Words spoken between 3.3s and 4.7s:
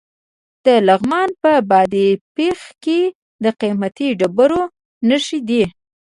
د قیمتي ډبرو